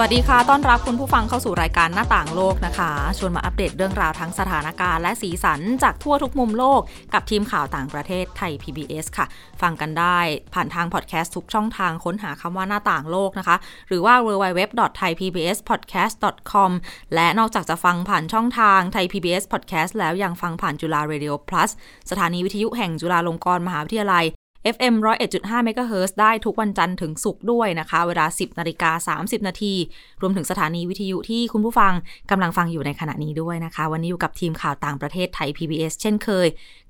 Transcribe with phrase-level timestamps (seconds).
[0.00, 6.80] วัสดีค่ะ ต้อนรับคุณผู้ฟังเข้าสู่รายการหน้าต่างโลกนะคะ ชวนมาอัปเดตเรื่องราวทั้งสถานการณ์และสีสันจากทั่วทุกมุมโลก
[7.14, 9.26] กับทีมข่าวต่างประเทศไทย PBS ค่ะ
[9.62, 10.18] ฟังกันได้
[10.54, 13.56] ผ่านทางพอดแคสต์ทุกช่องทางค้นหาคำว่าหน้าต่างโลกนะคะ
[13.88, 16.70] หรือว่า www.thaipbspodcast.com
[17.14, 21.70] และนอกจากจะฟังผ่านช่องทางไทย PBS Podcast แล้วยังฟังผ่านจุฬา Radio Plus
[22.10, 24.26] สถานีวิทยุแห่งจุฬาลงกรณ์มหาวิทยาลัย
[24.74, 29.74] FM 101.5 MHz ได้ทุกวันจันทร์ถึงศุกร์ด้วยนะคะ เวลา 10นาฬิกา30 นาที
[30.22, 31.92] รวมถึงสถานีวิทยุที่คุณผู้ฟัง
[32.30, 36.46] กำลังฟังอยู่ในขณะนี้ด้วยนะคะ วันนี้อยู่กับทีมข่าวต่างประเทศไทย PBS เช่นเคย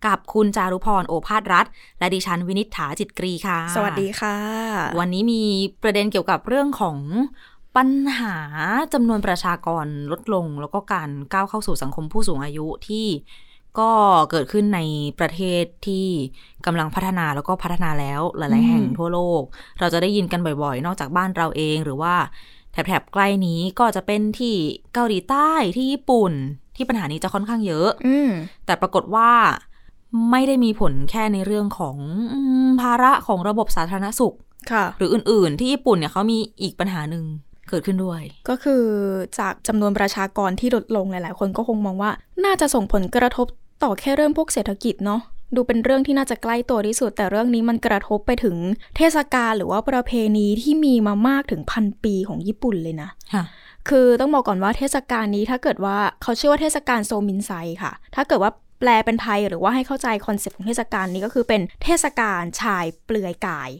[0.06, 1.66] กับคุณจารุพรโอภาสรัฐ
[1.98, 4.36] และดิฉันวินิษฐาจิตกรีค่ะ สวัสดีค่ะ
[4.98, 5.42] วันนี้มี
[5.82, 6.98] ประเด็นเกี่ยวกับเรื่องของ
[7.76, 8.36] ปัญหา
[8.92, 13.06] จำนวนประชากรลดลง แล้วก็การก้าวเข้าสู่สังคมผู้สูงอายุที่
[13.78, 13.90] ก็
[14.30, 14.80] เกิดขึ้นใน
[15.18, 16.06] ประเทศที่
[16.66, 19.42] กำลังพัฒนาแล้วก็พัฒนาแล้วหลาย ๆ แห่งทั่วโลก
[19.78, 22.14] เราจะได้ยินกันบ่อย ๆ นอกจากบ้านเราเองหรือว่า
[22.72, 24.54] แถบๆใกล้นี้ก็จะเป็นที่
[24.94, 26.32] เกาหลีใต้ที่ญี่ปุ่น
[26.76, 28.30] ที่ปัญหานี้จะค่อนข้างเยอะ อืม
[28.66, 29.30] แต่ปรากฏว่า
[30.30, 31.96] ไม่ได้มีผลแค่ในเรื่องของ
[32.32, 32.34] อ
[32.68, 34.34] มภาระของระบบสาธารณสุข
[34.72, 37.24] ค่ะ หรืออื่น ๆ ที่ญี่ปุ่นเนี่ยเขามีอีกปัญหาหนึ่ง
[37.68, 38.84] เกิดขึ้นด้วย ก็คือ
[39.38, 42.10] จากจำนวนประชากรที่ลดลงหลาย ๆ คนก็คงมองว่า
[42.44, 43.46] น่าจะส่งผลกระทบ
[43.82, 45.20] ต่อแค่เรื่องพวกเศรษฐกิจเนาะ
[45.54, 48.56] ดูเป็นเรื่องที่น่าจะใกล้ตัวที่สุด แต่เรื่องนี้มันกระทบไปถึง
[48.96, 53.44] เทศกาลหรือว่าประเพณีที่มีมามากถึงพันปีของญี่ปุ่นเลยนะค่ะ
[53.88, 63.70] คือต้องบอกก่อนว่าเทศกาลนี้ถ้าเกิดว่าเขาชื่อว่าเทศกาลโซมินไซค่ะ ถ้าเกิดว่าแปลเป็นไทยหรือว่าให้เข้าใจ concept ของเทศกาลนี้ก็คือเป็นเทศกาลชายเปลือยกาย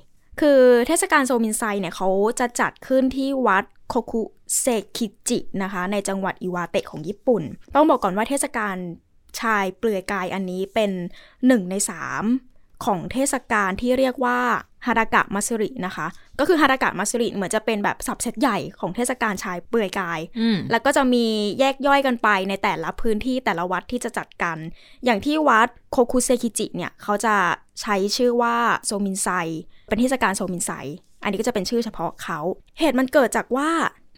[0.41, 2.09] คือเทศกาลโซมินไซเนี่ยเขา
[2.41, 4.23] จะจัดขึ้นที่วัดโคคุ
[4.61, 7.43] เซคิจินะคะ ในจังหวัดอิวาเตะของญี่ปุ่น
[7.75, 8.77] ต้องบอกก่อนว่าเทศกาล
[9.41, 10.91] ชายเปลือยกายอันนี้เป็น
[11.47, 12.25] หนึ่งในสาม
[12.85, 14.41] ของเทศกาลที่เรียกว่า
[14.87, 16.07] ฮาดากะมัตสึรินะคะ
[16.39, 21.27] ก็คือฮารากะมัสริเหมือนจะเป็นแบบสับเซตใหญ่ของเทศกาลชายเปลือยกายอืมแล้วก็จะมี
[21.61, 24.59] แยกย่อยกันไปในแต่ละพื้นที่แต่ละวัดที่จะจัดกัน
[25.05, 27.35] อย่างที่วัดโคคุเซคิจิเนี่ย เขาจะ
[27.81, 28.57] ใช้ชื่อว่า
[28.87, 29.29] โซมินไซ
[29.89, 30.71] เป็นเทศกาลโซมินไซ
[31.23, 32.41] อันนี้ก็จะเป็นชื่อเฉพาะเขา
[32.79, 33.71] เหตุมันเกิดจากว่า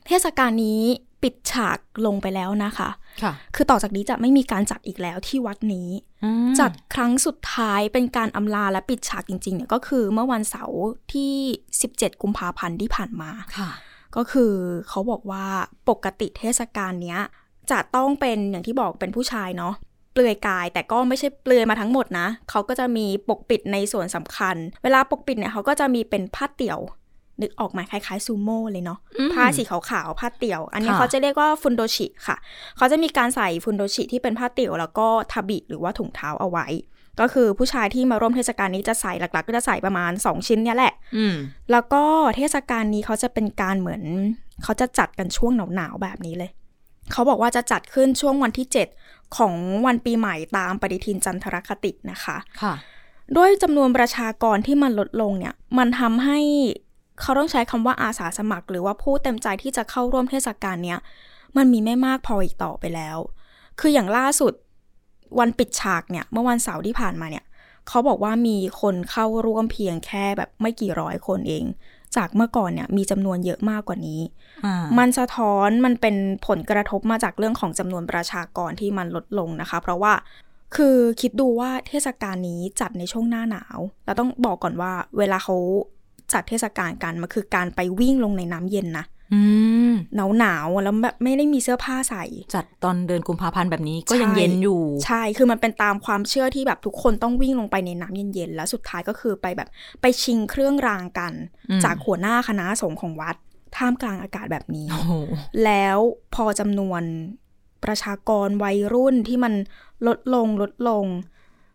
[0.07, 0.83] เทศกาลนี้
[1.23, 2.91] ปิดฉากลงไปแล้วนะคะ
[3.23, 5.89] ค่ะ คือต่อจากนี้จะไม่มีการจัดอีกแล้วที่วัดนี้
[6.25, 10.81] อืมจัดครั้งสุดท้ายเป็นการอำลาและปิดฉากจริงๆเนี่ยก็คือเมื่อวันเสาร์
[11.13, 11.33] ที่
[11.79, 13.71] 17 กุมภาพันธ์ที่ผ่านมาค่ะ
[14.17, 14.53] ก็คือ
[14.89, 15.45] เขาบอกว่า
[15.89, 17.21] ปกติเทศกาลเนี้ย
[17.71, 19.75] จะต้องเป็นอย่างที่บอกเป็นผู้ชายเนาะ
[20.13, 26.81] เปลือยกายแต่ก็ไม่ใช่เปลือยมาทั้งหมดนะ เขาก็จะมีปกปิดในส่วนสำคัญ เวลาปกปิดเนี่ยเขาก็จะมีเป็นผ้าเตี่ยว
[27.43, 32.37] นึกออกไหมคล้ายๆซูโม่เลยเนาะอืมผ้าสีขาวๆผ้าเตี่ยว อันนี้ค่ะเขาจะเรียกว่าฟุนโดชิค่ะ
[32.77, 36.67] เขาจะมีการใส่ฟุนโดชิที่เป็นผ้าเตี่ยวแล้วก็ทาบิหรือว่าถุงเท้าเอาไว้
[37.21, 41.35] ก็คือผู้ชายที่มาร่วมเทศกาลนี้จะใส่หลัก ๆ ก็จะใส่ประมาณ 2 ชิ้นเนี่ยแหละอืม
[41.71, 42.03] แล้วก็
[42.37, 44.03] เทศกาลนี้เขาจะเป็นการเหมือน
[44.63, 46.51] เขาจะจัดกันช่วงหนาวๆแบบนี้เลย
[47.13, 48.67] เขาบอกว่าจะจัดขึ้นช่วงวันที่
[49.01, 49.55] 7 ของ
[49.87, 52.75] วันปีใหม่ตามปฏิทินจันทรคตินะคะ ค่ะ
[53.37, 56.41] ด้วยจำนวนประชากรที่มันลดลงเนี่ย มันทำให้
[57.21, 60.99] เขาต้องใช้คำว่าอาสาสมัคร หรือว่าผู้เต็มใจที่จะเข้าร่วมเทศกาลเนี้ย
[61.57, 63.19] มันมีไม่มากพออีกต่อไปแล้ว
[63.81, 64.53] คืออย่างล่าสุด
[65.39, 67.45] วันปิดฉากเนี่ยเมื่อวันเสาร์ที่ผ่านมาเนี่ย
[67.89, 71.65] เขาบอกว่ามีคนเข้าร่วมเพียงแค่แบบไม่กี่ร้อยคนเอง
[72.17, 74.21] จากเมื่อก่อนเนี่ยมีจำนวนเยอะมากกว่านี้
[74.65, 80.13] อ่ามันสะท้อนมันเป็นผลกระทบมาจากเรื่องของจำนวนประชากรที่มันลดลงนะคะ เพราะว่า
[80.77, 85.57] คือคิดดูว่าเทศกาลนี้จัดในช่วงหน้าหนาว เราต้องบอกก่อนว่าเวลาเขา
[86.35, 89.05] จัดเทศกาลกันมันคือการไปวิ่งลงในน้ำเย็นนะ
[89.35, 89.43] อื
[89.91, 99.69] มหนาวหนาวๆแล้วแบบไม่ได้มีเสื้อผ้าใส่ จัดตอนเดือนกุมภาพันธ์แบบนี้ก็ใช่ยังเย็นอยู่ ใช่คือมันเป็นตามความเชื่อที่แบบทุกคนต้องวิ่งลงไปในน้ำเย็นๆแล้วสุดท้ายก็คือไปแบบ
[100.01, 101.33] ไปชิงเครื่องรางกัน
[101.71, 103.37] อืมจากหัวหน้าคณะสงฆ์ของวัด
[103.77, 105.13] ท่ามกลางอากาศแบบนี้โอ้โห
[105.65, 105.99] แล้ว
[106.35, 107.03] พอจำนวน
[107.85, 109.53] ประชากรวัยรุ่นที่มัน
[110.07, 111.05] ลดลงลดลง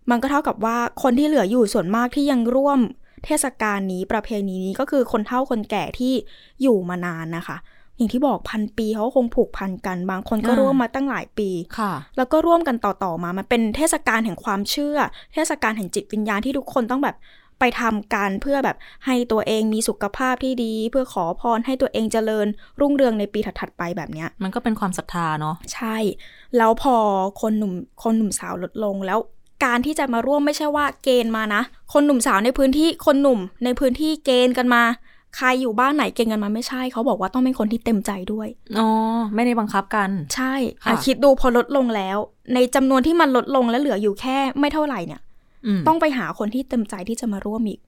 [0.10, 2.80] มันก็เท่ากับว่าคนที่เหลืออยู่ส่วนมากที่ยังร่วม
[3.26, 6.14] เทศกาลนี้ประเพณีนี้ก็คือคนเฒ่าคนแก่ที่
[6.62, 7.58] อยู่มานานนะคะ
[7.98, 11.50] อย่างที่บอกพันปีเขาก็คงผูกพันกันบางคนก็อ่าร่วมมาตั้งหลายปี
[11.80, 14.98] ค่ะ แล้วก็ร่วมกันต่อๆมามันเป็นเทศกาลแห่งความเชื่อ
[15.34, 17.16] เทศกาลแห่งจิตวิญญาณที่ทุกคนต้องแบบ
[17.60, 22.48] ไปทำกันเพื่อแบบให้ตัวเองมีสุขภาพที่ดี เพื่อขอพรให้ตัวเองเจริญ
[22.80, 25.98] รุ่งเรืองในปีถัดๆไปแบบเนี้ย มันก็เป็นความศรัทธาเนาะใช่
[26.58, 26.96] แล้วพอ
[27.42, 27.74] คนหนุ่ม
[28.04, 29.20] คนหนุ่มสาวลดลงแล้ว
[29.64, 31.62] การที่จะมาร่วมไม่ใช่ว่าเกณฑ์มานะ
[31.94, 34.84] คนหนุ่มสาวในพื้นที่คนหนุ่มในพื้นที่เกณฑ์กันมา
[35.38, 38.48] ใครอยู่บ้านไหนเก่งกันมาไม่ใช่ เขาบอกว่าต้องเป็นคนที่เต็มใจด้วย
[38.80, 38.88] อ๋อ
[39.36, 42.18] ไม่ได้บังคับกัน ใช่ค่ะอะคิดดูพอลดลงแล้ว
[42.54, 45.22] ในจำนวนที่มันลดลงและเหลืออยู่แค่ไม่เท่าไหร่เนี่ย
[45.78, 47.80] มต้องไปหาคนที่เต็มใจที่จะมาร่วมอีก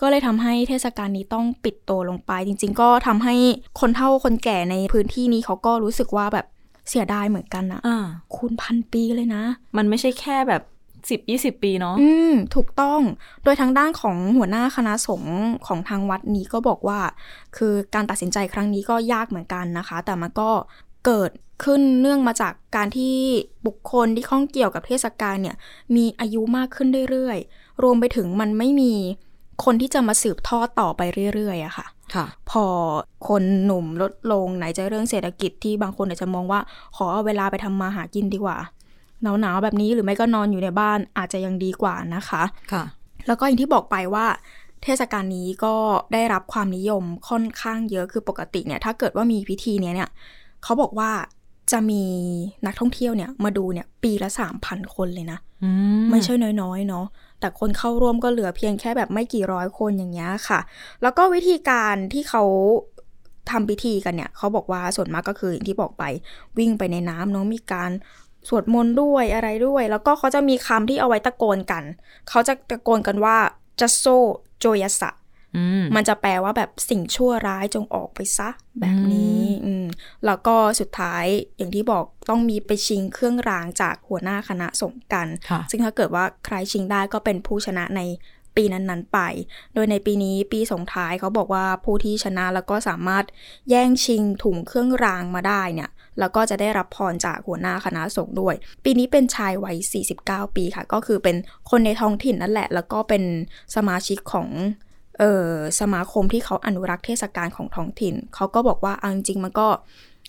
[0.00, 3.34] ก็เลยทำให้เทศกาลนี้ต้องปิดตัวลงไป จริง ๆ ก็ทำให้
[3.80, 6.46] คนเฒ่าคนแก่ในพื้นที่นี้เขาก็รู้สึกว่าแบบ
[6.88, 7.98] เสียดายเหมือนกันนะอ่า
[8.34, 9.42] คูณพันปีเลยนะ
[9.76, 10.62] มันไม่ใช่แค่แบบ
[11.10, 13.00] สิบยี่สิบปีเนาะอืม ถูกต้อง
[13.44, 15.36] โดยทางด้านของหัวหน้าคณะสงฆ์
[15.66, 17.00] ของทางวัดนี้ก็บอกว่า
[17.56, 20.50] คือการตัดสินใจครั้งนี้ก็ยากเหมือนกันนะคะ แต่มันก็
[21.06, 21.30] เกิด
[21.64, 23.16] ขึ้นเนื่องมาจากการที่
[23.66, 25.56] บุคคลที่ข้องเกี่ยวกับเทศกาลเนี่ย
[25.96, 28.92] มีอายุมากขึ้นเรื่อยๆ รวมไปถึงมันไม่มี
[29.64, 31.00] คนที่จะมาสืบทอดต่อไป
[31.34, 32.64] เรื่อยๆอะค่ะค่ะ พอ
[33.28, 36.60] คนหนุ่มลดลงไหนจะเรื่องเศรษฐกิจที่บางคนอาจจะมองว่า
[36.96, 38.56] ขอเอาเวลาไปทำมาหากินดีกว่า
[39.22, 42.42] หนาวๆแบบนี้หรือไม่ก็นอนอยู่ในบ้านอาจจะยังดีกว่านะคะ
[42.72, 42.84] ค่ะ
[43.26, 44.26] แล้วก็อย่างที่บอกไปว่า
[44.82, 45.74] เทศกาลนี้ก็
[46.12, 50.10] ได้รับความนิยมค่อนข้างเยอะคือปกติเนี่ยถ้าเกิดว่ามีพิธีเนี้ยเนี่ย
[50.62, 51.10] เขาบอกว่า
[51.72, 52.04] จะมี
[52.66, 57.06] นักท่องเที่ยวเนี่ยมาดูเนี่ยปีละสามพันคนเลยนะอืมไม่ใช่น้อยๆเนาะ
[57.40, 60.60] แต่คนเข้าร่วมก็เหลือเพียงแค่แบบไม่กี่ร้อยคนอย่างเงี้ยค่ะ
[61.02, 62.42] แล้วก็วิธีการที่เขา
[63.50, 66.04] ทำพิธีกันเนี่ยเขาบอกว่าส่วนมากก็คืออย่างที่บอกไป
[66.58, 67.90] วิ่งไปในน้ำเนาะมีการ
[68.48, 71.84] สวดมนต์ด้วยอะไรด้วย แล้วก็เขาจะมีคำที่เอาไว้ตะโกนกัน
[72.28, 73.36] เขาจะตะโกนกันว่า
[73.80, 74.04] จัสโซ
[74.60, 75.10] โจยสะ
[75.56, 78.48] อืมมันจะแปลว่าแบบสิ่งชั่วร้ายจงออกไปซะ
[78.80, 79.86] แบบนี้อืม
[80.26, 81.24] แล้วก็สุดท้าย
[81.56, 88.02] อย่างที่บอกต้องมีไปชิงเครื่องรางจากหัวหน้าคณะสงฆ์กันค่ะซึ่งถ้าเกิดว่าใครชิงได้ก็เป็นผู้ชนะใน
[88.56, 89.20] ปีนั้นๆไป
[89.74, 93.24] โดยในปีนี้ปีส่งท้ายเขาบอกว่าผู้ที่ชนะแล้วก็สามารถ
[93.70, 98.54] แย่งชิงถุงเครื่องรางมาได้เนี่ย แล้วก็จะได้รับพรจากหัวหน้าคณะสงฆ์ด้วย
[98.84, 99.76] ปีนี้เป็นชายวัย
[100.16, 101.36] 49 ปีค่ะ ก็คือเป็น
[101.70, 103.22] คนในท้องถิ่นนั่นแหละ แล้วก็เป็น
[103.76, 104.48] สมาชิกของ
[105.18, 105.50] เออ
[105.80, 109.68] สมาคมที่เขาอนุรักษ์เทศกาลของท้องถิ่น เขาก็บอกว่าเอาจริงๆมันก็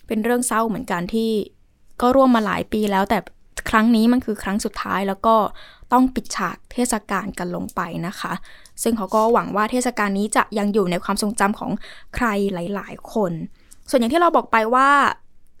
[0.06, 1.30] เป็นเรื่องเศร้าเหมือนกันที่
[2.02, 3.18] ก็ร่วมมาหลายปีแล้วแต่
[3.70, 5.36] ครั้งนี้มันคือครั้งสุดท้ายแล้วก็
[5.92, 8.32] ต้องปิดฉากเทศกาลกันลงไปนะคะ
[8.82, 11.70] ซึ่งเขาก็หวังว่าเทศกาลนี้จะยังอยู่ในความทรงจำของ
[12.14, 13.32] ใครหลาย ๆ คน
[13.88, 14.88] ส่วนอย่างที่เราบอกไปว่า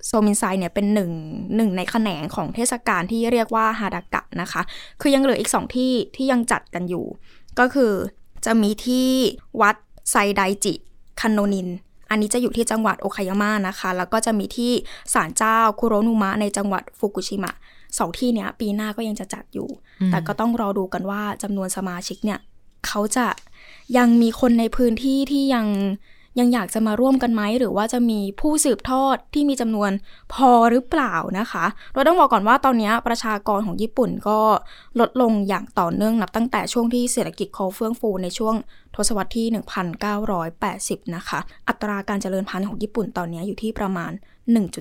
[0.06, 1.10] โซมินไซเนี่ยเป็นหนึ่ง
[1.56, 4.62] หนึ่งในแขนงของเทศกาลที่เรียกว่าฮาดากะนะคะ
[5.00, 7.04] คือยังเหลืออีกสองที่ที่ยังจัดกันอยู่
[7.58, 7.92] ก็คือ
[8.46, 9.08] จะมีที่
[9.60, 9.76] วัด
[10.10, 10.74] ไซไดจิ
[11.20, 11.68] คันโนนิน
[12.10, 14.72] อันนี้จะอยู่ที่จังหวัดโอคายาม่านะคะ แล้วก็จะมีที่
[15.14, 17.52] ศาลเจ้าคุโรนุมะในจังหวัดฟุกุชิมะ
[17.98, 19.68] สองที่เนี้ยปีหน้าก็ยังจะจัดอยู่
[20.10, 22.40] แต่ก็ต้องรอดูกันว่าจำนวนสมาชิกเนี่ย
[22.86, 23.26] เขาจะ
[23.96, 25.66] ยังมีคนในพื้นที่ที่ยัง
[26.40, 29.90] ยังอยากจะมาร่วมกันไหม หรือว่าจะมีผู้สืบทอดที่มีจำนวน
[30.34, 31.64] พอหรือเปล่านะคะ
[31.94, 34.38] เราต้องบอกก่อนว่าตอนนี้ประชากรของญี่ปุ่นก็
[35.00, 38.54] ลดลงอย่างต่อเนื่องนับตั้งแต่ช่วงที่เศรษฐกิจเขาเฟื่องฟูในช่วง
[38.94, 39.46] ทศวรรษที่
[40.30, 41.38] 1980 นะคะ
[41.68, 44.12] อัตราการเจริญพันธุ์ของญี่ปุ่นตอนนี้อยู่ที่ประมาณ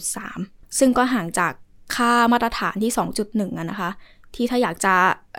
[0.04, 1.54] 1.3 ซึ่งก็ห่างจาก
[1.96, 2.92] ค่ามาตรฐานที่
[3.26, 3.90] 2.1อะนะคะ
[4.36, 4.94] ที่ถ้าอยากจะ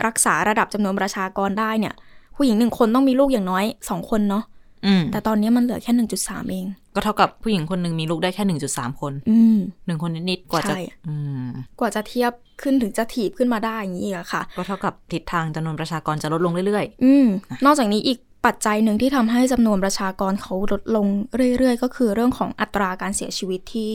[0.07, 1.95] รักษาระดับจำนวนประชากรได้เนี่ย
[2.37, 4.45] ผู้หญิงหนึ่งคนต้องมีลูกอย่างน้อย 2 คนเนาะ
[5.13, 5.93] แต่ตอนนี้มันเหลือแค่
[6.23, 11.15] 1.3เอง ก็เท่ากับผู้หญิงคนหนึ่งมีลูกได้แค่หนึ่งจุดสามคนอืมหนึ่งคนนิดๆกว่าจะใช่อื
[11.47, 11.49] ม
[11.81, 12.33] กว่าจะเทียบ
[12.63, 17.27] ขึ้นถึงจะถีบขึ้นมาได้อย่างนี้อีกอะค่ะ ก็เท่ากับทิศทางจำนวนประชากรจะลดลงเรื่อยอืม
[17.65, 21.07] นอกจากนี้อีกปัจจัยหนึ่งที่ทำให้จำนวนประชากรเขาลดลง
[21.59, 23.93] เรื่อยๆ ก็คือเรื่องของอัตราการเสียชีวิตที่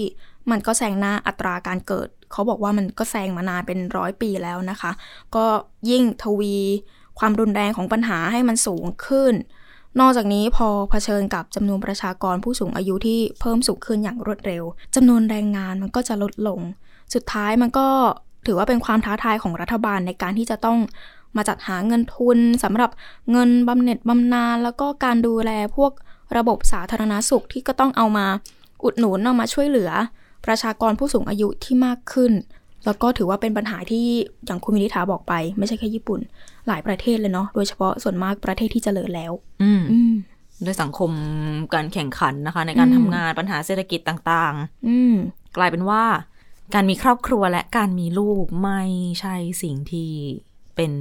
[0.51, 4.92] มันก็แซงหน้าอัตราการเกิด เขาบอกว่ามันก็แซงมานานเป็นร้อยปีแล้วนะคะ
[5.36, 5.46] ก็
[5.89, 6.56] ยิ่งทวี
[7.20, 9.34] ความรุนแรงของปัญหาให้มันสูงขึ้น
[10.00, 14.64] นอกจากนี้พอเผชิญกับจำนวนประชากรผู้สูงอายุที่เพิ่มสูงขึ้นอย่างรวดเร็ว
[14.96, 16.60] จำนวนแรงงานมันก็จะลดลง
[17.14, 17.88] สุดท้ายมันก็
[18.46, 20.80] ถือว่าเป็นความท้าทายของรัฐบาลในการที่จะต้อง
[21.36, 22.92] มาจัดหาเงินทุนสำหรับ
[23.32, 25.92] เงินบำเหน็จบำนาญแล้วก็การดูแลพวก
[26.38, 28.25] ระบบสาธารณาสุขที่ก็ต้องเอามา
[28.84, 29.92] อุดหนุนเอามาช่วยเหลือ
[30.46, 32.32] ประชากรผู้สูงอายุที่มากขึ้น
[32.86, 34.06] แล้วก็ถือว่าเป็นปัญหาที่
[34.46, 36.20] อย่างคุณมินิธาบอกไป ไม่ใช่แค่ญี่ปุ่น
[36.67, 40.13] หลายประเทศเลยเนาะโดยเฉพาะส่วนมากประเทศที่เจริญแล้วๆอืมอืม
[40.65, 41.12] ด้วยสังคม
[41.74, 44.55] การแข่งขันนะคะ ในการอืมทำงานปัญหาเศรษฐกิจต่าง
[44.88, 46.03] อืมๆกลายเป็นว่า
[46.74, 48.81] การมีครอบครัวและการมีลูกไม่
[49.19, 50.12] ใช่สิ่งที่
[50.75, 50.91] เป็น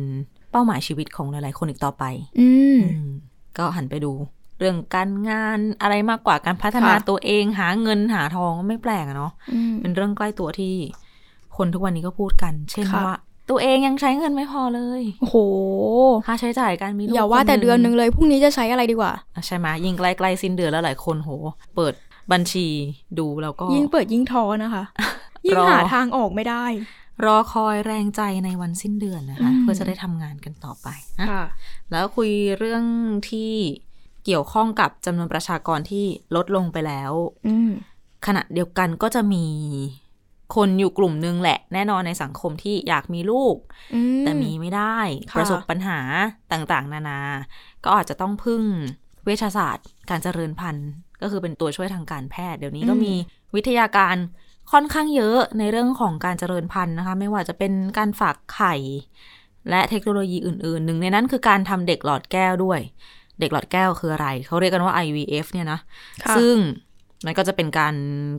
[0.51, 2.05] เป้าหมายชีวิตของหลาย ๆ คนอีกต่อไป
[2.41, 3.11] อืมอืม
[3.59, 4.13] ก็หันไปดู
[4.59, 10.75] เรื่องการงานอะไรมากกว่าการพัฒนาค่ะตัวเองหาเงินหาทองก็ไม่แปลกอะเนาะอืมเป็นเรื่องใกล้ตัวที่
[11.57, 13.15] คนทุกวันนี้ก็พูดกัน เช่นค่ะว่า
[13.51, 15.37] ตัวเองยังใช้เงินไม่พอเลยโอ้โห
[16.27, 21.31] ค่าใช้จ่ายการมีลูกอย่าว่าคแต่เดือนหนึ่งเลยพรุ่งนี้จะใช้อะไรดีกว่าอะใช่ไหมยิ่งใกล้ๆสิ้นเดือนแล้วหลายคนโห
[21.77, 21.95] เปิด
[22.33, 22.67] บัญชี
[23.19, 24.85] ดูแล้วก็ ยิ่งเปิดยิ่งท้อนะคะ
[25.47, 26.67] ยิ่งรอหาทางออกไม่ได้
[27.25, 30.89] รอคอยแรงใจในวันสิ้นเดือนนะคะอืมเพื่อจะได้ทำงานกันต่อไป
[31.21, 31.45] นะค่ะ
[31.91, 32.85] แล้วคุยเรื่อง
[33.31, 33.53] ที่
[34.25, 36.05] เกี่ยวข้องกับจำนวนประชากรที่
[36.37, 37.13] ลดลงไปแล้ว
[37.49, 37.71] อืม
[38.27, 39.45] ขณะเดียวกันก็จะมี
[40.55, 43.57] คนอยู่กลุ่มนึงแหละ แน่นอนในสังคมที่อยากมีลูก
[43.95, 44.99] อืแต่มีไม่ได้
[45.31, 45.99] ค่ะประสบปัญหา
[46.53, 47.21] ต่างๆ นานา
[47.85, 48.63] ก็อาจจะต้องพึ่ง
[49.25, 50.89] เวชศาสตร์ การเจริญพันธุ์
[51.23, 53.13] ก็คือเป็นตัวช่วยทางการแพทย์ เดี๋ยวนี้ก็มี
[53.55, 54.17] วิทยาการ
[54.73, 58.75] ค่อนข้างเยอะในเรื่องของการเจริญพันธุ์นะคะ ไม่ว่าจะเป็นการฝากไข่
[59.71, 62.81] และเทคโนโลยีอื่นๆ หนึ่งในนั้นคือการทำเด็กหลอดแก้วด้วย
[63.41, 65.81] เด็กหลอดแก้วคืออะไร เขาเรียกกันว่า IVF เนี่ยนะ
[66.23, 66.57] ค่ะซึ่ง
[67.25, 67.95] มันก็จะเป็นการ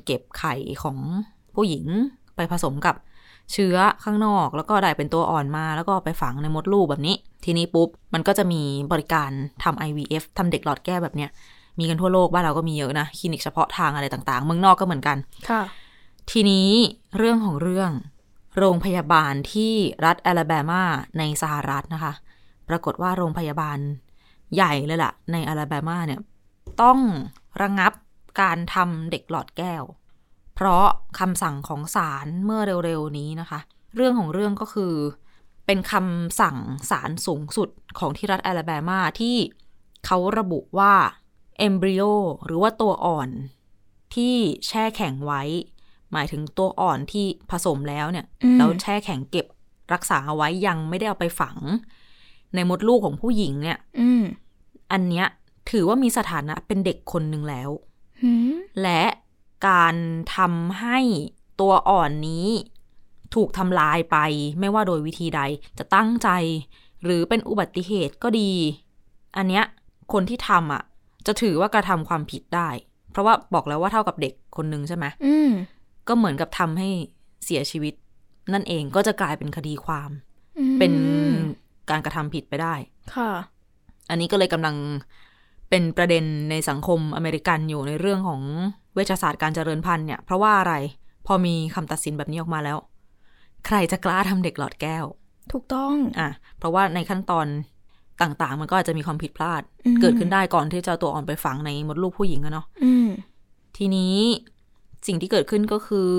[0.06, 0.98] เก็บไข่ของ
[1.56, 1.86] ผู้หญิง
[2.36, 2.96] ไปผสมกับ
[3.54, 9.30] เชื้อข้างนอก แล้วก็ได้เป็นตัวอ่อนมา แล้วก็ไปฝังในมดลูกแบบนี้ ทีนี้ปุ๊บ มันก็จะมีบริการ
[9.64, 11.30] ทำ IVF ทำเด็กหลอดแก้วแบบเนี้ย
[11.80, 15.18] มีกันทั่วโลกบ้านเราก็มีเยอะนะ คลินิกเฉพาะทางอะไรต่างๆ เมืองนอกก็เหมือนกัน
[15.50, 15.62] ค่ะ
[16.32, 16.70] ทีนี้
[17.18, 17.92] เรื่องของเรื่อง
[18.58, 19.74] โรงพยาบาลที่
[20.06, 20.84] รัฐแอลาแบมา
[21.18, 22.14] ในสหรัฐนะคะ
[22.70, 23.78] ปรากฏว่าโรงพยาบาล
[24.56, 26.20] ใหญ่เลยล่ะ ในแอลาแบมาเนี่ย
[26.82, 27.00] ต้อง
[27.62, 27.94] ระงงับ
[28.42, 29.84] การทำเด็กหลอดแก้ว
[30.56, 30.86] เพราะ
[31.20, 33.60] คำสั่งของศาลเมื่อเร็วๆนี้นะคะ
[33.96, 34.94] เรื่องของเรื่องก็คือ
[35.66, 36.58] เป็นคำสั่ง
[36.90, 37.70] ศาลสูงสุด
[38.00, 39.36] ของที่รัฐแอลาแบมาที่
[40.06, 40.94] เขาระบุว่า
[41.58, 42.04] เอมบริโอ
[42.46, 43.30] หรือว่าตัวอ่อน
[44.16, 44.36] ที่
[44.68, 45.42] แช่แข็งไว้
[46.12, 49.46] หมายถึงตัวอ่อนที่ผสมแล้วเนี่ยอืมแล้วแช่แข็งเก็บ
[49.94, 51.58] รักษาเอาไว้ยังไม่ได้เอาไปฝัง
[52.56, 54.24] ในมดลูกของผู้หญิงเนี่ยอืม
[54.92, 55.26] อันเนี้ย
[55.72, 57.70] ถือว่ามีสถานะเป็นเด็กคนหนึ่งแล้ว
[58.22, 59.02] หืมและ
[59.68, 59.96] การ
[60.36, 61.00] ทำให้
[61.60, 62.48] ตัวอ่อนนี้
[63.36, 64.18] ถูกทำลายไป
[64.60, 65.42] ไม่ว่าโดยวิธีใด
[65.78, 66.30] จะตั้งใจ
[67.04, 68.52] หรือเป็นอุบัติเหตุก็ดี
[69.38, 69.64] อันเนี้ย
[70.14, 70.84] คนที่ทำอะ
[71.26, 72.70] จะถือว่ากระทำความผิดได้
[73.12, 75.52] เพราะว่าบอกแล้วว่าเท่ากับเด็กคนหนึ่งใช่ไหมอืม
[76.08, 76.90] ก็เหมือนกับทำให้
[77.46, 77.94] เสียชีวิต
[78.54, 80.10] นั่นเองก็จะกลายเป็นคดีความ
[80.60, 80.94] อืมเป็น
[81.90, 82.74] การกระทำผิดไปได้
[83.16, 83.30] ค่ะ
[84.10, 84.76] อันนี้ก็เลยกำลัง
[85.70, 88.42] เป็นประเด็นในสังคมอเมริกันอยู่ในเรื่องของ
[88.96, 90.74] เวชศาสตร์การเจริญพันธุ์เนี่ย เพราะว่าอะไร
[91.25, 92.78] พอมีคำตัดสินแบบนี้ออกมาแล้ว
[93.66, 95.06] ใครจะกล้าทำเด็กหลอดแก้ว
[95.52, 97.48] ถูกต้องอะเพราะว่าในขั้นตอน
[98.22, 103.10] ต่างๆ มันก็อาจจะมีความผิดพลาดอืมเกิดขึ้นได้ก่อนที่จะเอาตัวอ่อนไปฝังในมดลูกผู้หญิงอะเนาะอืม
[103.78, 104.18] ทีนี้
[105.08, 106.12] สิ่งที่เกิดขึ้นก็คือ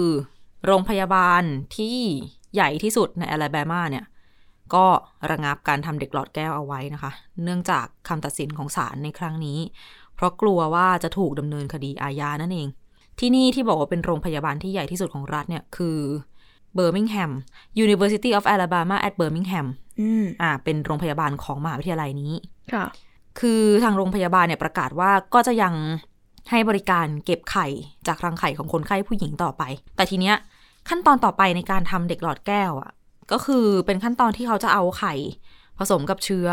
[0.67, 1.43] โรงพยาบาล
[1.77, 1.97] ที่
[2.55, 4.05] ใหญ่ที่สุดในแอลาแบมาเนี่ย
[4.75, 4.87] ก็
[5.31, 7.13] ระงับการทำเด็กหลอดแก้วเอาไว้นะคะ
[7.45, 9.59] เนื่องจากคำตัดสินของศาลในครั้งนี้
[10.17, 12.69] เพราะกลัวว่าจะถูกดำเนินคดีอาญานั่นเอง
[13.19, 15.99] ที่นี่ที่บอกว่าเป็นโรงพยาบาลที่ใหญ่ที่สุดของรัฐเนี่ยคือ
[16.75, 17.33] เบอร์มิงแฮม
[17.85, 19.67] University of Alabama at Birmingham
[20.01, 22.33] อืมอ่า เป็นโรงพยาบาลของมหาวิทยาลัยนี้
[22.73, 22.87] ค่ะ
[23.41, 25.75] คือทางโรงพยาบาลเนี่ยประกาศว่าก็จะยัง
[26.51, 27.67] ให้บริการเก็บไข่
[28.07, 29.63] จากรังไข่ของคนไข้ผู้หญิงต่อไป
[29.97, 30.37] แต่ทีเนี้ย
[30.89, 32.91] ขั้นตอนต่อไปในการทำเด็กหลอดแก้วอะ
[33.33, 35.15] ก็คือเป็นขั้นตอนที่เขาจะเอาไข่
[35.79, 36.49] ผสมกับเชื้อ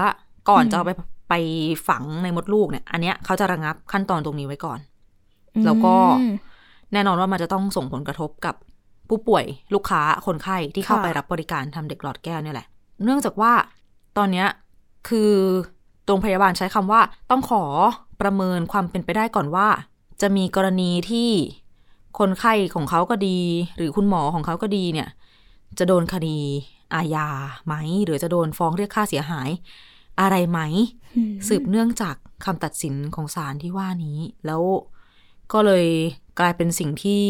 [0.50, 0.92] ก่อนอืมจะเอาไป
[1.36, 1.46] ไป
[1.90, 4.80] ฝังในมดลูกเนี่ย อันเนี้ยเขาจะระงับขั้นตอนตรงนี้ไว้ก่อน
[5.66, 6.36] แล้วก็อืม
[6.94, 8.56] แน่นอนว่ามันจะต้องส่งผลกระทบกับ
[9.10, 12.68] ผู้ป่วยลูกค้าคนไข้ที่เข้าค่ะไปรับบริการทำเด็กหลอดแก้วเนี่ยแหละ
[13.04, 13.54] เนื่องจากว่า
[14.18, 14.48] ตอนเนี้ย
[15.08, 15.32] คือ
[16.06, 17.64] โรงพยาบาลใช้คำว่าต้องขอ
[18.22, 19.68] ประเมินความเป็นไปได้ก่อนว่า
[20.22, 21.30] จะมีกรณีที่
[22.20, 23.40] คนไข้ของเขาก็ดี
[23.78, 25.10] หรือคุณหมอของเขาก็ดีเนี่ย
[25.80, 26.38] จะโดนคดี
[26.94, 27.28] อาญา
[27.66, 27.74] ไหม
[28.06, 29.50] หรือจะโดนฟ้องเรียกค่าเสียหาย
[30.20, 30.60] อะไรไหม
[31.16, 32.16] อืมสืบเนื่องจาก
[32.46, 34.62] คำตัดสินของศาลที่ว่านี้ แล้ว
[35.54, 35.86] ก็เลย
[36.40, 37.24] กลายเป็นสิ่งที่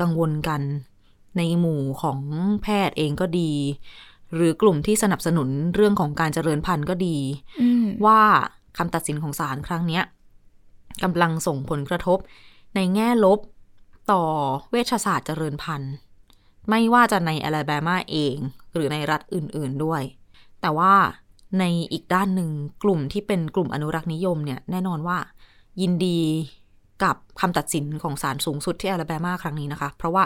[0.00, 0.62] กังวลกัน
[1.36, 2.20] ในหมู่ของ
[2.62, 3.52] แพทย์เองก็ดี
[4.34, 7.16] หรือกลุ่มที่สนับสนุนเรื่องของการเจริญพันธุ์ก็ดี
[7.62, 8.20] อืมว่า
[8.78, 10.04] คำตัดสินของศาลครั้งเนี้ย
[11.02, 12.18] กำลังส่งผลกระทบ
[12.74, 13.38] ในแง่ลบ
[14.12, 14.22] ต่อ
[14.70, 15.92] เวชศาสตร์เจริญพันธุ์
[16.68, 18.36] ไม่ว่าจะในแอลาแบมาเอง
[18.74, 20.02] หรือในรัฐอื่น ๆด้วย
[20.60, 20.94] แต่ว่า
[21.58, 22.50] ในอีกด้านหนึ่ง
[22.82, 25.18] กลุ่มที่เป็นกลุ่มอนุรักษ์นิยมเนี่ยแน่นอนว่า
[25.80, 26.20] ยินดี
[27.02, 30.24] กับคำตัดสินของศาลสูงสุดที่แอลาแบมาครั้งนี้นะคะ เพราะว่า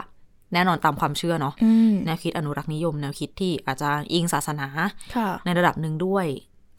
[0.52, 4.66] แน่นอนตามความเชื่อเนาะอืมแนวคิดอนุรักษ์นิยม แนวคิดที่อาจจะอิงศาสนา
[5.16, 6.26] ค่ะในระดับหนึ่งด้วย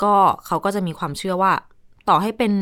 [0.03, 0.13] ก็
[0.45, 1.53] เขาก็จะมีความเชื่อว่า
[2.09, 2.53] ต่อให้เป็น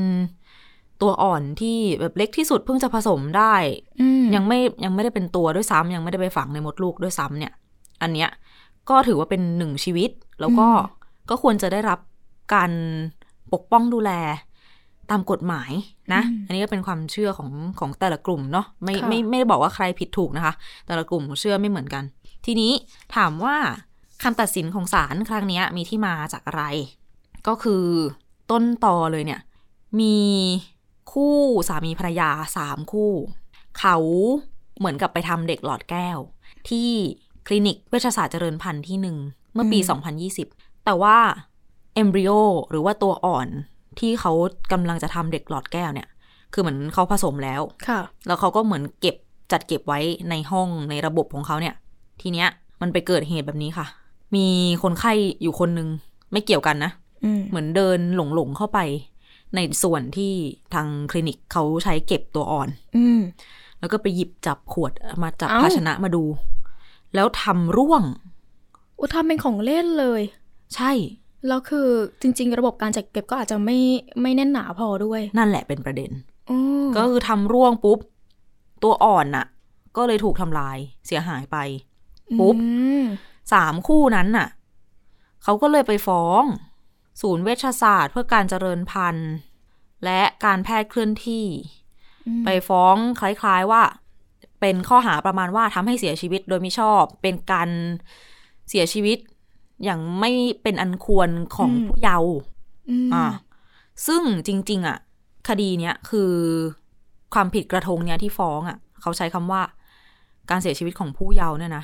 [1.01, 3.55] ตัวอ่อนที่แบบเล็กที่สุดเพิ่งจะผสมได้
[4.01, 7.53] อืมยังไม่ยังไม่ได้เป็นตัวด้วยซ้ำยังไม่ได้ไปฝังในมดลูกด้วยซ้ำเนี่ย
[8.01, 8.29] อันเนี้ย
[8.89, 10.09] ก็ถือว่าเป็นหนึ่งชีวิต
[10.39, 10.67] แล้วก็
[11.29, 11.99] ก็ควรจะได้รับ
[12.53, 12.71] การ
[13.53, 14.11] ปกป้องดูแล
[15.11, 15.71] ตามกฎหมาย
[16.13, 17.49] นะ อันนี้ก็เป็นความเชื่อของ
[17.79, 20.53] ของแต่ละกลุ่มเนาะไม่ไม่ไม่ได้บอกว่าใครผิดถูกนะคะ
[20.87, 22.03] แต่ละกลุ่มเชื่อไม่เหมือนกัน
[22.45, 22.71] ทีนี้
[23.15, 23.55] ถามว่า
[24.23, 26.63] คำตัดสินของศาลครั้งเนี้ยมีที่มาจากอะไร
[27.47, 27.85] ก็คือ
[28.51, 29.41] ต้นตอเลยเนี่ย
[29.99, 30.17] มี
[31.11, 31.35] คู่
[31.69, 33.11] สามีภรรยาสามคู่
[33.79, 33.97] เขา
[34.77, 36.17] เหมือนกับไปทำเด็กหลอดแก้ว
[36.69, 36.89] ที่
[37.47, 39.17] คลินิกเวชศาสตร์เจริญพันธุ์ที่หนึ่ง
[39.53, 39.79] เมื่อปี
[40.29, 41.17] 2020 แต่ว่า
[41.93, 42.31] เอมบริโอ
[42.69, 43.47] หรือว่าตัวอ่อน
[43.99, 44.31] ที่เขา
[44.71, 46.07] กำลังจะทำเด็กหลอดแก้วเนี่ย
[46.53, 49.15] คือเหมือนเขาผสมแล้ว ค่ะ แล้วเขาก็เหมือนเก็บ
[49.51, 49.99] จัดเก็บไว้
[50.29, 51.75] ในห้องในระบบของเขาเนี่ย
[52.21, 52.47] ทีเนี้ย
[52.81, 53.85] มันไปเกิดเหตุแบบนี้ค่ะ
[54.35, 54.47] มี
[54.83, 55.89] คนไข้อยู่คนนึง
[56.31, 56.91] ไม่เกี่ยวกันนะ
[57.23, 58.79] อืมเหมือนเดินหลงหลงๆเข้าไป
[59.55, 60.33] ในส่วนที่
[60.73, 63.19] ทางคลินิกเขาใช้เก็บตัวอ่อน อืม
[63.79, 64.91] แล้วก็ไปหยิบจับขวด
[65.23, 66.23] มาจับเอ้า ภาชนะมาดู
[67.15, 68.03] แล้วทำร่วง
[68.99, 70.21] อุยทำเป็นของเล่นเลย
[70.75, 70.91] ใช่
[71.47, 71.87] แล้วคือ
[72.21, 73.77] จริง ๆ ระบบการจัดเก็บก็อาจจะไม่
[74.21, 76.11] ไม่แน่นหนาพอด้วย นั่นแหละเป็นประเด็น
[76.49, 77.99] อืมก็คือทำร่วงปุ๊บ
[78.83, 79.45] ตัวอ่อนน่ะ
[79.97, 80.77] ก็เลยถูกทำลาย
[81.07, 81.57] เสียหายไป
[82.39, 82.67] ปุ๊บอื
[83.01, 83.03] ม
[83.53, 84.47] สามคู่นั้นน่ะ
[85.43, 86.43] เขาก็เลยไปฟ้อง
[87.21, 89.31] ศูนย์เวชศาสตร์ เพื่อการเจริญพันธุ์
[90.05, 91.45] และการแพทย์เคลื่อนที่
[92.27, 93.83] อืมไปฟ้องคล้าย ๆว่า
[94.61, 97.69] เป็นข้อหาประมาณว่าทำให้เสียชีวิตโดยไม่ชอบ เป็นการ
[98.69, 99.17] เสียชีวิต
[99.83, 102.33] อย่างไม่เป็นอันควรของผู้เยาว์
[102.89, 103.25] อืมอ่า
[104.07, 104.97] ซึ่งจริง ๆ อะ
[105.47, 106.31] คดีเนี้ยคือ
[107.33, 109.61] ความผิดกระทงเนี้ยที่ฟ้องอะ เขาใช้คำว่า
[110.49, 111.83] การเสียชีวิตของผู้เยาว์เนี่ยนะ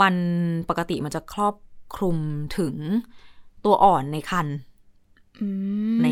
[0.00, 0.14] มัน
[0.68, 1.54] ปกติมันจะครอบ
[1.96, 2.16] คลุม
[2.58, 2.74] ถึง
[3.64, 4.56] ตัวอ่อนในครรภ์
[5.40, 5.46] อื
[5.94, 6.08] มใน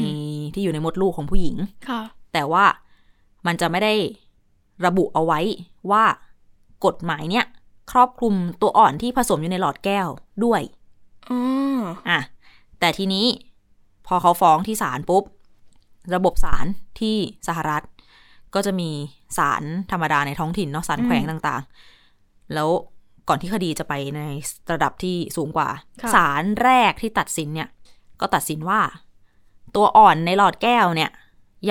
[0.55, 1.57] ที่อยู่ในมดลูกของผู้หญิง
[1.89, 2.01] ค่ะ
[2.33, 2.65] แต่ว่า
[3.47, 3.95] มันจะไม่ได้
[4.87, 5.41] ระบุเอาไว้
[5.91, 6.05] ว่า
[6.85, 7.47] กฎหมายเนี่ย
[7.93, 10.09] ครอบคลุมตัวอ่อนที่ผสมอยู่ในหลอดแก้ว
[10.45, 10.61] ด้วย
[11.31, 11.41] อ๋อ
[12.09, 12.21] อะ
[12.81, 13.27] แต่ทีนี้
[14.07, 15.25] พอเขาฟ้องที่ศาลปุ๊บ
[16.15, 16.67] ระบบศาล
[17.01, 17.17] ที่
[17.49, 17.83] สหรัฐ
[18.55, 18.91] ก็จะมี
[19.39, 22.69] ศาลธรรมดาในท้องถิ่นเนาะศาลแขวงต่างๆ แล้ว
[23.29, 24.21] ก่อนที่คดีจะไปใน
[24.73, 25.69] ระดับที่สูงกว่า
[26.03, 27.69] ค่ะศาลแรกที่ตัดสินเนี่ย
[28.21, 28.81] ก็ตัดสินว่า
[29.75, 31.11] ตัวอ่อนในหลอดแก้วเนี่ย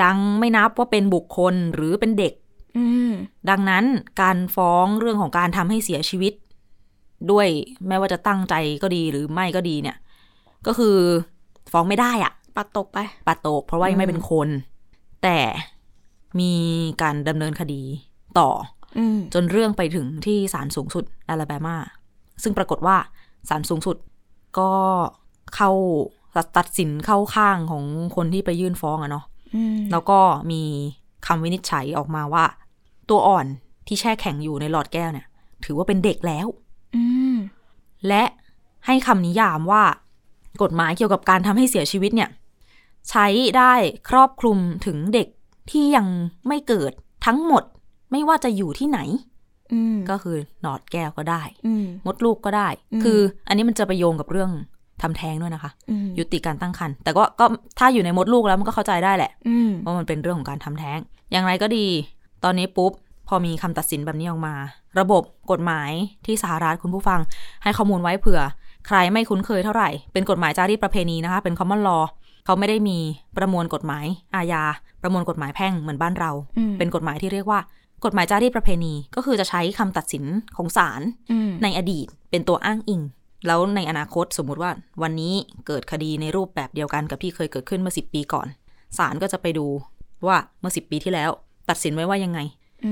[0.01, 2.33] ยังไม่นับว่าเป็นบุคคลหรือเป็นเด็ก
[2.77, 3.11] อืม
[3.49, 3.85] ดังนั้น
[4.21, 6.33] การฟ้องเรื่องของการทำให้เสียชีวิต
[7.31, 7.47] ด้วย
[7.87, 9.97] แม้ว่าจะตั้งใจก็ดีหรือไม่ก็ดีเนี่ย
[10.67, 10.95] ก็คือ
[11.71, 14.49] ฟ้องไม่ได้อะปัดตกไป ปัดตก เพราะว่ายังไม่เป็นคน
[15.23, 15.37] แต่
[16.39, 16.53] มี
[17.01, 17.81] การดำเนินคดี
[18.39, 18.49] ต่อ
[18.97, 21.77] อืมจนเรื่องไปถึงที่ศาลสูงสุดอลาแบมา
[22.43, 22.95] ซึ่งปรากฏว่า
[23.49, 23.97] ศาลสูงสุด
[24.59, 24.71] ก็
[25.55, 25.71] เข้า
[26.57, 27.83] ตัดสินเข้าข้างของ
[28.15, 30.19] คนที่ไปยื่นฟ้องอะเนาะอืมแล้วก็
[30.51, 30.61] มี
[31.27, 32.45] คำวินิจฉัยออกมาว่า
[33.09, 33.45] ตัวอ่อน
[33.87, 35.27] ที่แช่แข็งอยู่ในหลอดแก้วเนี่ย
[35.65, 36.62] ถือว่าเป็นเด็กแล้วอืม
[38.07, 38.23] และ
[38.85, 39.83] ให้คำนิยามว่า
[40.61, 42.29] กฎหมายเกี่ยวกับการทำให้เสียชีวิตเนี่ย
[43.09, 43.73] ใช้ได้
[44.09, 45.27] ครอบคลุมถึงเด็ก
[45.71, 46.07] ที่ยัง
[46.47, 46.91] ไม่เกิด
[47.25, 47.63] ทั้งหมด
[48.11, 48.99] ไม่ว่าจะอยู่ที่ไหน
[49.73, 54.51] อืมก็คือหลอดแก้วก็ได้อืมมดลูกก็ได้อืมคืออันนี้มันจะไปโยงกับเรื่อง
[55.01, 57.45] ทำแท้งด้วยนะคะอืมยุติการตั้งครรภ์แต่ก็ก็
[57.79, 60.99] ถ้าอยู่ในมดลูกแล้วมันก็เข้าใจได้แหละอืมว่ามันเป็นเรื่องของการทำแท้ง
[61.31, 61.85] อย่างไรก็ดี
[62.43, 62.91] ตอนนี้ปุ๊บ
[63.27, 64.55] พอมีคำตัดสินแบบนี้ออกมา
[64.99, 65.91] ระบบกฎหมาย
[66.25, 67.19] ที่สหรัฐคุณผู้ฟัง
[67.63, 68.41] ให้ข้อมูลไว้เผื่อ
[68.87, 72.03] ใครไม่คุ้นเคยเท่าไหร่ เป็นกฎหมายจารีตประเพณีนะคะ เป็น common law
[72.45, 72.97] เขาไม่ได้มี
[73.37, 74.05] ประมวลกฎหมาย
[74.35, 74.63] อาญา
[75.01, 77.59] ประมวลกฎหมายแพ่งเหมือนบ้านเราอืมเป็นกฎหมายที่เรียกว่า
[78.05, 80.25] กฎหมายจารีตประเพณีก็คือจะใช้คำตัดสิน
[80.57, 83.01] ของศาลอืมในอดีตเป็นตัวอ้างอิง
[83.47, 85.33] แล้วในอนาคตสมมุติว่าวันนี้
[85.67, 88.47] เกิดคดีในรูปแบบเดียวกันกับที่เคยเกิดขึ้นเมื่อสิปีก่อน
[88.97, 89.67] ศาลก็จะไปดู
[90.27, 91.29] ว่าเมื่อสิปีที่แล้ว
[91.69, 92.39] ตัดสินไว้ว่ายังไง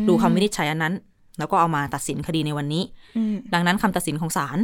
[0.07, 0.93] ดูคำวินิจฉัยอันนั้น
[1.39, 2.83] แล้วก็เอามาตัดสินคดีในวันนี้
[3.17, 4.57] อืมดังนั้นคำตัดสินของศาล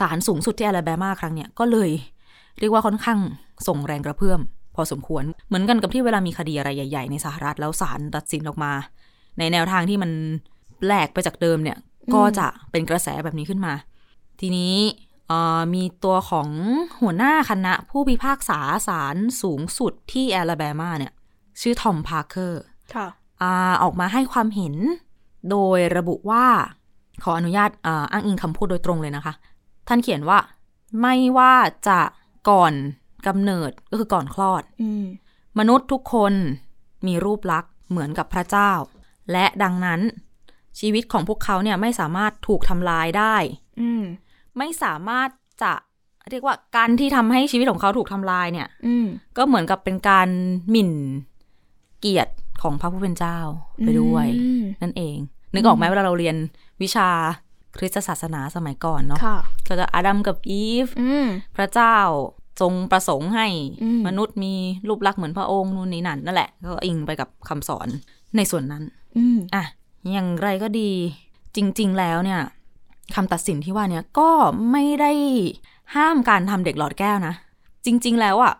[0.00, 1.90] ศาลสูงสุดที่อลาแบมาครั้งเนี้ยก็เลย
[2.58, 3.18] เรียกว่าค่อนข้าง
[3.66, 4.40] ส่งแรงกระเพื่อม
[4.74, 8.72] พอสมควร เหมือนกันกับที่เวลามีคดีอะไรใหญ่ ๆ ในสหรัฐแล้วศาลตัดสินออกมา
[9.38, 10.10] ในแนวทางที่มัน
[10.78, 11.78] แปลกไปจากเดิมเนี่ย
[12.14, 13.72] ก็จะเป็นกระแสแบบนี้ขึ้นมา
[14.40, 14.74] ทีนี้
[15.28, 16.48] เอ่อมีตัวของ
[17.02, 21.12] หัวหน้าคณะผู้พิพากษาศาลสูงสุดที่แอลาแบมาเนี่ย
[21.60, 22.62] ชื่อทอมพาร์เคอร์
[22.94, 23.06] ค่ะ
[23.42, 24.74] อ่าออกมาให้ความเห็น
[25.50, 26.46] โดยระบุว่า
[27.22, 29.34] ขออนุญาตอ่าอ้างอิงคำพูดโดยตรงเลยนะคะ
[29.88, 30.38] ท่านเขียนว่า
[31.00, 31.54] ไม่ว่า
[31.88, 32.00] จะ
[32.50, 32.72] ก่อน
[33.26, 35.04] กำเนิดก็คือก่อนคลอดอืม
[35.58, 36.32] มนุษย์ทุกคน
[37.06, 38.70] มีรูปลักษณ์เหมือนกับพระเจ้า
[39.32, 40.00] และดังนั้น
[40.80, 43.36] ชีวิตของพวกเขาเนี่ยไม่สามารถถูกทำลายได้
[43.80, 44.02] อืม
[44.58, 45.28] ไม่สามารถ
[45.62, 45.72] จะ
[46.30, 50.28] เรียกว่าการที่ทำให้ชีวิตของเขาถูกทำลายเนี่ย อืมก็เหมือนกับเป็นการ
[50.70, 50.92] หมิ่น
[52.00, 53.38] เกียรติ ของพระผู้เป็นเจ้า
[53.80, 55.16] ไปด้วยอืมนั่นเอง
[55.54, 56.36] นึกออกไหมเวลาเราเรียน
[56.82, 57.08] วิชา
[57.78, 61.96] คริสตศาสนาสมัยก่อนเนาะค่ะก็จะอาดัมกับอีฟอืมพระเจ้า
[62.60, 63.46] ทรงประสงค์ให้
[63.82, 64.54] อืมมนุษย์มี
[64.88, 67.88] รูปลักษณ์เหมือนพระองค์นู่นนี่นั่นนั่นแหละ ก็อิงไปกับคำสอน
[68.36, 68.82] ในส่วนนั้น
[69.16, 69.64] อืมอะ
[70.12, 70.90] อย่างไรก็ดี
[71.56, 72.40] จริง ๆ แล้วเนี่ย
[73.14, 74.30] คำตัดสินที่ว่าเนี่ยก็
[74.72, 75.12] ไม่ได้
[75.94, 77.34] ห้ามการทำเด็กหลอดแก้วนะ
[77.86, 78.54] จริง ๆ แล้วอะ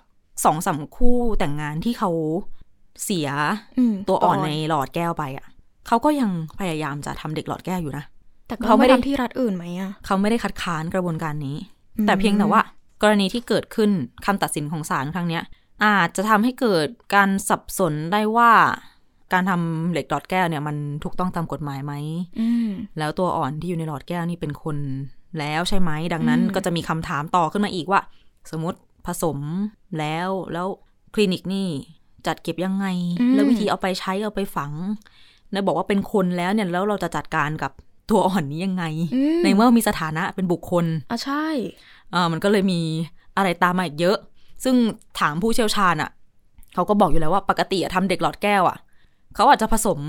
[0.45, 2.11] สองสามคู่แต่งงานที่เขา
[3.05, 3.29] เสีย
[3.79, 5.47] อืมตัวอ่อนในหลอดแก้วไปอะ
[5.87, 8.05] เขาก็ยังพยายามจะทำเด็กหลอดแก้วอยู่นะ
[8.47, 11.57] แต่ก็เขาไม่ไม่ได้ทำที่รัฐอื่นไหมอะเขาไม่ได้คัดค้านกระบวนการนี้
[11.99, 12.61] อืมแต่เพียงแต่ว่า
[13.03, 13.91] กรณีที่เกิดขึ้น
[14.27, 15.43] คำตัดสินของศาลครั้งเนี้ย
[15.85, 18.51] อาจจะทำให้เกิดการสับสนได้ว่า
[19.33, 21.95] การทำเหล็กหลอดแก้วเนี่ยมันถูกต้องตามกฎหมายไหม
[22.41, 24.77] อืมแล้วตัวอ่อนที่อยู่ในหลอดแก้วนี่เป็นคน
[25.39, 28.01] แล้วใช่ไหมดังนั้นอืมก็จะมีคำถามต่อขึ้นมาอีกว่า
[28.51, 29.39] สมมติผสม
[29.99, 30.67] แล้วแล้ว
[31.15, 31.69] คลินิกนี่
[32.27, 32.87] จัดเก็บยังไง
[33.35, 34.73] แล้ววิธีเอาไปใช้เอาไปฝัง
[35.53, 37.73] นายบอกว่าเป็นคนแล้วเนี่ยแล้วเราจะจัดการกับ
[38.11, 41.47] ตัวอ่อนนี้ยังไงอืมในเมื่อมีสถานะเป็นบุคคลอะใช่
[42.15, 42.81] อ่ามันก็เลยมี
[43.37, 44.17] อะไรตามมาอีกเยอะ
[44.65, 44.75] ซึ่ง
[45.21, 46.11] ถามผู้เชี่ยวชาญอะ่ะ
[46.75, 48.77] เขาก็บอกอยู่แล้วว่าปกติอะทำเด็กหลอดแก้วอะ่ะ
[49.35, 50.01] เขาอาจจะผสม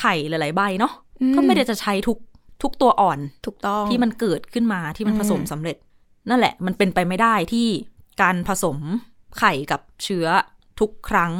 [0.00, 2.18] ไข่หลาย ๆ ใบเนาะอืมก็ไม่ได้จะใช้ทุก
[2.62, 5.76] ทุกตัวอ่อนถูกต้องที่มันเกิดขึ้นมาที่มันอืมผสมสำเร็จ
[6.30, 7.66] นั่นแหละ มันเป็นไปไม่ได้ที่
[8.22, 8.78] การผสม
[9.38, 10.26] ไข่กับเชื้อ
[10.80, 11.32] ทุกครั้ง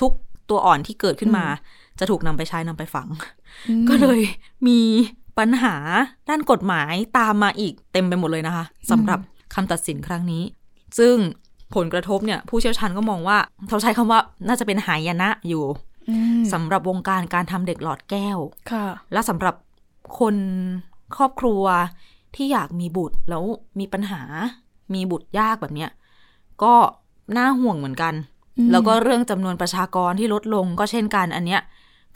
[0.00, 0.12] ทุก
[0.50, 1.46] ตัวอ่อนที่เกิดขึ้นมา
[1.98, 3.08] จะถูกนำไปใช้นำไปฝัง
[3.68, 4.20] อืมก็เลย
[4.66, 4.80] มี
[5.38, 5.74] ปัญหา
[6.28, 9.20] ด้านกฎหมายตามมาอีกเต็มไปหมดเลยนะคะสำหรับ
[9.54, 10.42] คำตัดสินครั้งนี้
[10.98, 11.14] ซึ่ง
[11.74, 15.64] ผลกระทบเนี่ย ผู้เชี่ยวชาญก็มองว่าเขาใช้คำว่าน่าจะเป็นหายนะอยู่
[16.08, 18.38] อืมสำหรับวงการการทำเด็กหลอดแก้ว
[18.70, 19.54] ค่ะและสำหรับ
[20.18, 20.36] คน
[21.16, 21.64] ครอบครัว
[22.34, 23.44] ที่อยากมีบุตรแล้ว
[23.78, 24.20] มีปัญหา
[24.94, 25.90] มีบุตรยากแบบเนี้ย
[26.62, 26.74] ก็
[27.36, 28.33] น่าห่วงเหมือนกันอืม
[28.72, 31.62] แล้วก็เรื่องจำนวนประชากรที่ลดลงก็เช่นกันอันเนี้ย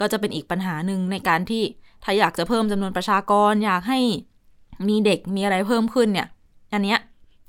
[0.00, 1.62] ก็จะเป็นอีกปัญหาหนึ่งในการที่
[2.04, 4.00] ถ้าอยากจะเพิ่มจำนวนประชากร อยากให้
[4.88, 6.28] มีเด็กมีอะไรเพิ่มขึ้นเนี่ย
[6.72, 6.98] อันเนี้ย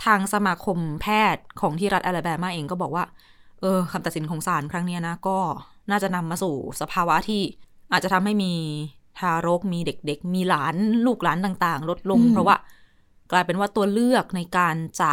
[0.06, 3.04] ทางสมาคมแพทย์ของที่รัฐอลาแบมาเองก็บอกว่า
[3.62, 5.38] เออคำตัดสินของศาลครั้งนี้นะ ก็
[5.92, 7.42] น่าจะนำมาสู่สภาวะที่
[7.92, 8.54] อาจจะทำให้มี
[9.20, 10.76] ทารกมีเด็กๆ มีหลาน
[11.06, 12.56] ลูกหลานต่าง ๆ ลดลง เพราะว่า
[13.32, 15.12] กลายเป็นว่าตัวเลือกในการจะ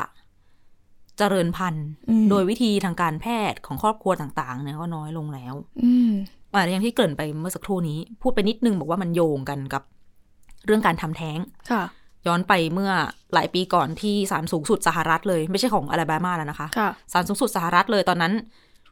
[1.18, 6.12] เจริญพันธุ์อืมโดยวิธีทางการแพทย์ของครอบครัวต่างๆเนี่ยก็น้อยลงแล้ว อืม
[6.52, 9.83] อ่าอย่างที่เกริ่นไปเมื่อสักครู่นี้ พูดไปนิดนึงบอกว่ามันโยงกันกับ
[10.66, 11.38] เรื่องการทำแท้ง
[11.70, 11.83] ค่ะ
[12.26, 12.90] ย้อนไปเมื่อ
[13.35, 18.33] หลายปีก่อนที่ศาลสูงสุดสหรัฐเลย ไม่ใช่ของอลาบามาแล้วนะคะค่ะศาลสูงสุดสหรัฐเลยตอนนั้น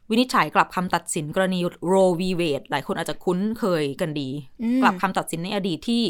[0.09, 4.29] วินิจฉัยกลับคำตัดสินกรณีโรวีเวดหลายคนอาจจะคุ้นเคยกันดี
[4.61, 6.03] อืมกลับคำตัดสินในอดีตที่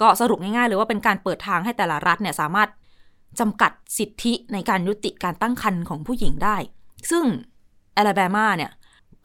[0.00, 2.68] ก็สรุปง่ายๆเลยว่าเป็นการเปิดทางให้แต่ละรัฐเนี่ยสามารถ
[3.38, 6.56] จำกัดสิทธิในการยุติการตั้งครรภ์ของผู้หญิงได้
[7.10, 7.24] ซึ่ง
[7.96, 8.70] อลาบามาเนี่ย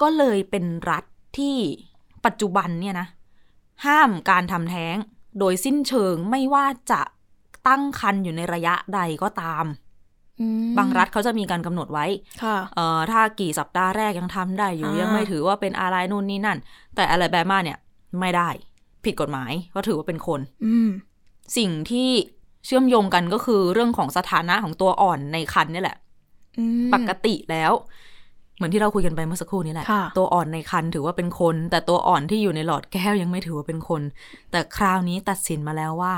[0.02, 1.04] ก็เลยเป็นรัฐ
[1.38, 1.56] ที่
[2.26, 3.08] ปัจจุบันเนี่ยนะ
[3.86, 4.96] ห้ามการทำแท้ง
[5.39, 7.02] โดยสิ้นเชิงไม่ว่าจะ
[7.68, 9.65] ตั้งครรภ์อยู่ในระยะใดก็ตาม
[10.39, 12.06] อืมบางรัฐเขาจะมีการกำหนดไว้
[12.44, 16.58] ค่ะเอ่อถ้ากี่สัปดาห์แรกยังทำได้อยู่อ่ายัยังไม่ถือว่าเป็นอะไรนู่นนี่นั่น
[16.96, 17.78] แต่อะไรแบมาเนี่ย
[18.20, 18.50] ไม่ได้
[19.04, 20.89] ผิดกฎหมายก็ถือว่าเป็นคนอืม
[21.58, 22.12] สิ่งที่
[22.65, 25.97] เชื่อมโยงกันก็คือเรื่องของสถานะของตัวอ่อนในคันนี่แหละ
[26.58, 27.71] อืมปกติแล้ว
[28.56, 34.01] เหมือนที่เราคุยกันไปเมื่อสักครู่นี้แหละค่ะตัวอ่อนในคันถือว่าเป็นคน แต่ตัวอ่อนที่อยู่ในหลอดแก้วยังไม่ถือว่าเป็นคน
[34.51, 36.15] แต่คราวนี้ตัดสินมาแล้วว่า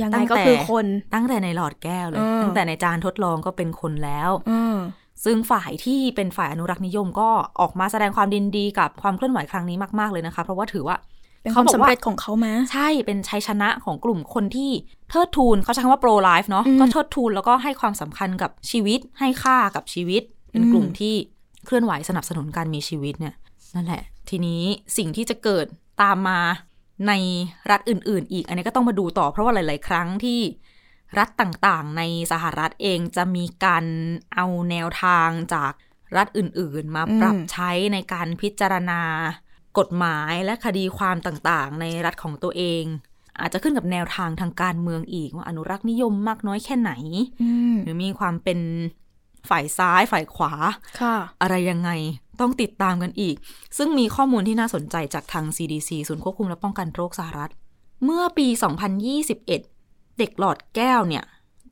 [0.00, 4.76] ยังไงตั้งก็แต่คือคนตั้งแต่ในหลอดแก้วเลยเออตั้งแต่ในจานทดลองก็เป็นคนแล้วอืม
[5.24, 7.28] ซึ่งฝ่ายที่เป็นฝ่ายอนุรักษ์นิยมก็
[7.60, 10.96] ออกมาแสดงความดินดีกับความเคลื่อนไหวครั้งนี้มาก ๆ เลยนะคะ เพราะว่าถือว่า
[11.42, 14.70] เป็นความบอกสำเร็จของเขาไหมใช่เป็นชัยชนะของกลุ่มคนที่
[15.10, 21.14] เทิดทูนเขาใช้คำว่า pro life เนาะอืมก็เทิดทูนแล้วก็ให้ความสำคัญกับชีวิต ให้ค่ากับชีวิต เป็นอืมกลุ่มที่
[21.66, 23.34] เคลื่อนไหวสนับสนุนการมีชีวิตเนี่ย
[23.74, 24.62] นั่นแหละ ทีนี้
[24.96, 25.66] สิ่งที่จะเกิด
[26.02, 26.40] ตามมา
[27.08, 27.12] ใน
[27.70, 30.40] รัฐอื่น ๆ อีก อันนี้ก็ต้องมาดูต่อเพราะว่าหลาย ๆ ครั้งที่
[31.18, 33.84] รัฐต่างๆ ในสหรัฐเองจะมีการ
[34.34, 35.72] เอาแนวทางจาก
[36.16, 39.02] รัฐอื่น ๆ มาปรับอืมใช้ในการพิจารณา
[39.78, 42.84] กฎหมายและคดีความต่างๆ ในรัฐของตัวเอง
[43.40, 46.92] อาจจะขึ้นกับแนวทางทางการเมืองอีกว่าอนุรักษ์นิยมมากน้อยแค่ไหน
[47.42, 48.58] อืมหรือมีความเป็น
[49.48, 50.52] ฝ่ายซ้ายฝ่ายขวา
[51.00, 51.90] ค่ะอะไรยังไง
[52.40, 53.36] ต้องติดตามกันอีก
[53.76, 57.50] ซึ่งมีข้อมูลที่น่าสนใจจากทาง CDC ศูนย์ควบคุมและป้องกันโรคสหรัฐ
[58.04, 58.46] เมื่อปี
[59.12, 61.24] 2021 เด็กหลอดแก้วเนี่ย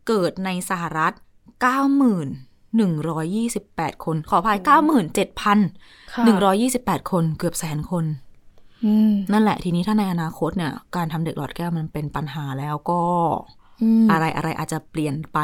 [0.06, 1.12] เกิดในสหรัฐ
[2.76, 4.76] 9128 คน ขออภัยค่ะ
[6.26, 8.04] 97,128 คนเกือบแสนคน
[8.84, 13.00] อืมนั่นแหละทีนี้ถ้าในอนาคตเนี่ย การทำเด็กหลอดแก้วมันเป็นปัญหาแล้วก็
[13.82, 15.38] อืมอะไรอะไรอาจจะเปลี่ยนไป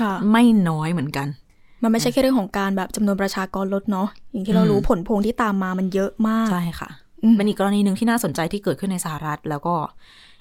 [0.00, 1.28] ค่ะไม่น้อยเหมือนกัน
[1.82, 6.90] มันไม่ใช่แค่เรื่องของการแบบจำนวนประชากรลดเนาะอย่างที่เรารู้อืมผลพวงที่ตามมามันเยอะมาก ใช่ค่ะ
[7.22, 9.74] อืมเป็นอีกกรณีหนึ่งที่น่าสนใจที่เกิดขึ้นในสหรัฐ แล้วก็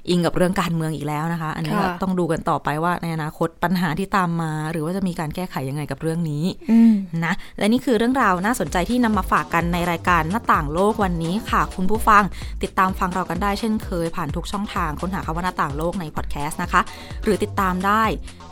[0.09, 6.93] อิงกับเรื่องการเมืองอีกแล้วนะคะ อันนี้ก็ค่ะต้องดูกันต่อไปว่าในอนาคตปัญหาที่ตามมา หรือว่าจะมีการแก้ไขยังไงกับเรื่องนี้อืม
[7.25, 12.23] นะและนี่คือเรื่องราวน่าสนใจที่นำมาฝากกันในรายการหน้าต่างโลกวันนี้ค่ะ คุณผู้ฟัง
[12.63, 16.81] ติดตามฟังเรากันได้เช่นเคย ผ่านทุกช่องทางค้นหาคำว่าหน้าต่างโลกในพอดแคสต์นะคะ
[17.23, 18.03] หรือติดตามได้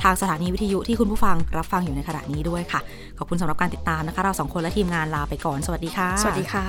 [0.04, 2.80] ทางสถานีวิทยุที่คุณผู้ฟังรับฟังอยู่ในขณะนี้ด้วยค่ะ
[3.18, 6.68] ขอบคุณสำหรับการติดตามนะคะ เราสองคนและทีมงานลาไปก่อนสวัสดีค่ะ สวัสดีค่ะ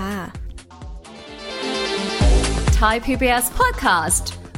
[2.81, 4.40] Thai PBS podcast.